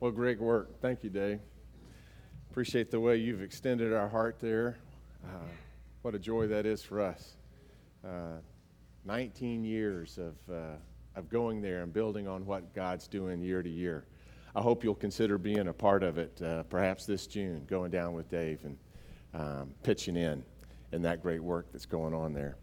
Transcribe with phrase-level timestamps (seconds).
[0.00, 0.80] Well, great work.
[0.80, 1.40] Thank you, Dave.
[2.50, 4.76] Appreciate the way you've extended our heart there.
[5.24, 5.46] Uh,
[6.02, 7.36] what a joy that is for us.
[8.04, 8.38] Uh,
[9.04, 10.76] 19 years of, uh,
[11.14, 14.04] of going there and building on what God's doing year to year.
[14.56, 18.14] I hope you'll consider being a part of it, uh, perhaps this June, going down
[18.14, 18.76] with Dave and
[19.32, 20.44] um, pitching in
[20.92, 22.56] in that great work that's going on there.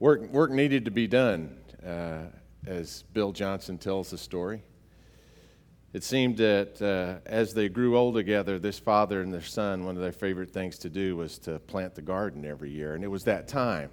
[0.00, 1.56] Work, work needed to be done,
[1.86, 2.24] uh,
[2.66, 4.62] as Bill Johnson tells the story.
[5.94, 9.94] It seemed that uh, as they grew old together, this father and their son, one
[9.94, 13.08] of their favorite things to do was to plant the garden every year, and it
[13.08, 13.90] was that time.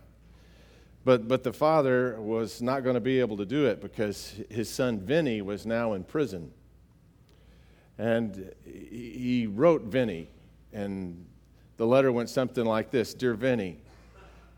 [1.05, 4.67] But, but the father was not going to be able to do it because his
[4.67, 6.51] son Vinny was now in prison.
[7.99, 10.27] And he wrote Vinny,
[10.73, 11.23] and
[11.77, 13.77] the letter went something like this Dear Vinny,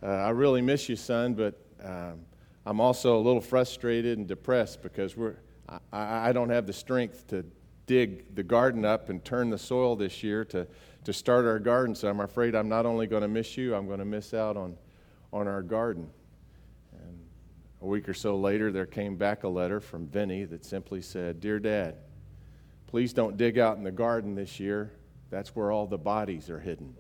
[0.02, 2.22] uh, I really miss you, son, but um,
[2.66, 5.36] I'm also a little frustrated and depressed because we're
[5.70, 7.46] I, I don't have the strength to
[7.86, 10.68] dig the garden up and turn the soil this year to,
[11.04, 11.96] to start our garden.
[11.96, 14.58] So I'm afraid I'm not only going to miss you, I'm going to miss out
[14.58, 14.78] on,
[15.32, 16.10] on our garden.
[16.94, 17.20] And
[17.82, 21.40] a week or so later, there came back a letter from Vinny that simply said,
[21.40, 21.96] Dear Dad,
[22.88, 24.94] please don't dig out in the garden this year.
[25.30, 26.94] That's where all the bodies are hidden.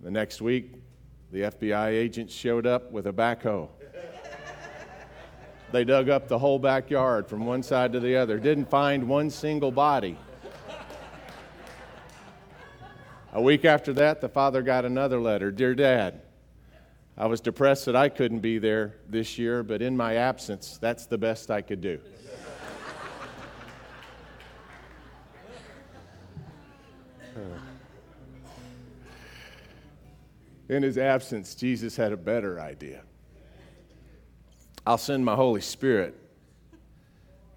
[0.00, 0.76] The next week,
[1.30, 3.68] the FBI agents showed up with a backhoe.
[5.70, 9.28] They dug up the whole backyard from one side to the other, didn't find one
[9.28, 10.16] single body.
[13.34, 16.22] A week after that, the father got another letter Dear Dad,
[17.16, 21.06] I was depressed that I couldn't be there this year, but in my absence, that's
[21.06, 22.00] the best I could do.
[30.68, 33.02] in his absence, Jesus had a better idea.
[34.88, 36.18] I'll send my Holy Spirit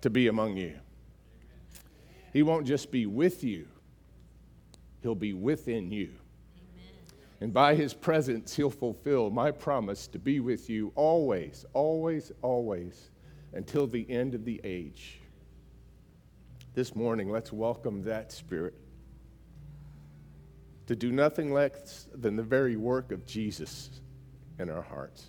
[0.01, 0.77] to be among you.
[2.33, 3.69] He won't just be with you,
[5.01, 6.09] He'll be within you.
[6.57, 6.93] Amen.
[7.39, 13.11] And by His presence, He'll fulfill my promise to be with you always, always, always,
[13.53, 15.21] until the end of the age.
[16.73, 18.73] This morning, let's welcome that Spirit
[20.85, 24.01] to do nothing less than the very work of Jesus
[24.59, 25.27] in our hearts.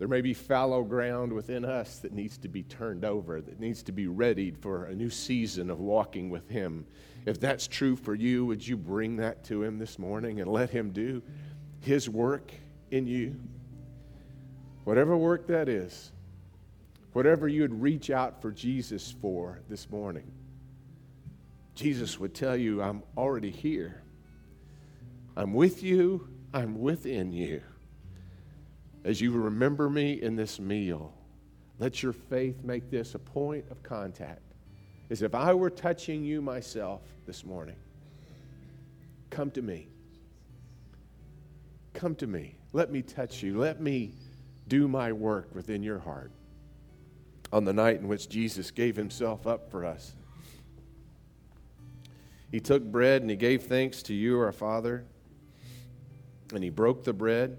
[0.00, 3.82] There may be fallow ground within us that needs to be turned over, that needs
[3.82, 6.86] to be readied for a new season of walking with Him.
[7.26, 10.70] If that's true for you, would you bring that to Him this morning and let
[10.70, 11.20] Him do
[11.80, 12.50] His work
[12.90, 13.38] in you?
[14.84, 16.12] Whatever work that is,
[17.12, 20.32] whatever you would reach out for Jesus for this morning,
[21.74, 24.00] Jesus would tell you, I'm already here.
[25.36, 27.60] I'm with you, I'm within you
[29.04, 31.14] as you remember me in this meal,
[31.78, 34.42] let your faith make this a point of contact.
[35.08, 37.76] As if I were touching you myself this morning.
[39.30, 39.88] Come to me.
[41.94, 42.56] Come to me.
[42.72, 43.58] Let me touch you.
[43.58, 44.14] Let me
[44.68, 46.30] do my work within your heart.
[47.52, 50.14] On the night in which Jesus gave himself up for us,
[52.52, 55.04] he took bread and he gave thanks to you, our Father,
[56.52, 57.58] and he broke the bread.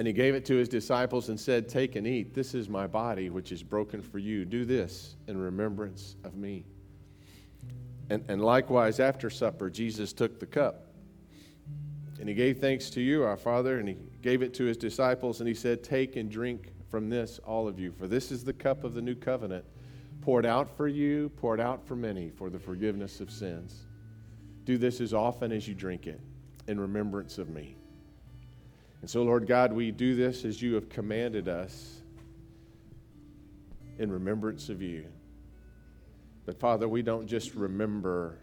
[0.00, 2.32] And he gave it to his disciples and said, Take and eat.
[2.32, 4.46] This is my body, which is broken for you.
[4.46, 6.64] Do this in remembrance of me.
[8.08, 10.86] And, and likewise, after supper, Jesus took the cup.
[12.18, 15.40] And he gave thanks to you, our Father, and he gave it to his disciples,
[15.40, 18.54] and he said, Take and drink from this, all of you, for this is the
[18.54, 19.66] cup of the new covenant,
[20.22, 23.84] poured out for you, poured out for many, for the forgiveness of sins.
[24.64, 26.22] Do this as often as you drink it
[26.68, 27.76] in remembrance of me.
[29.00, 32.02] And so, Lord God, we do this as you have commanded us
[33.98, 35.06] in remembrance of you.
[36.44, 38.38] But, Father, we don't just remember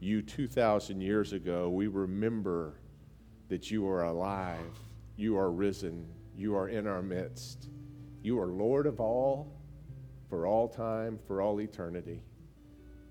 [0.00, 2.74] you 2,000 years ago, we remember
[3.48, 4.78] that you are alive,
[5.16, 7.68] you are risen, you are in our midst.
[8.22, 9.52] You are Lord of all,
[10.28, 12.22] for all time, for all eternity.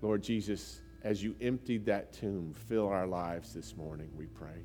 [0.00, 4.64] Lord Jesus, as you emptied that tomb, fill our lives this morning, we pray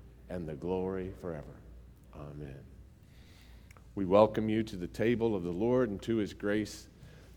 [0.31, 1.59] and the glory forever.
[2.15, 2.59] Amen.
[3.95, 6.87] We welcome you to the table of the Lord and to his grace.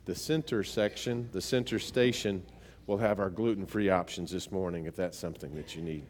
[0.04, 2.44] The center section, the center station,
[2.86, 6.06] will have our gluten free options this morning if that's something that you need.